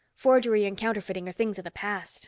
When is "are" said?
1.29-1.31